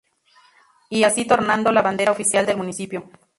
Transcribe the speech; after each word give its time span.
Y 0.89 1.03
así 1.03 1.25
tornando 1.25 1.71
la 1.71 1.83
bandera 1.83 2.11
Oficial 2.11 2.47
del 2.47 2.57
municipio. 2.57 3.07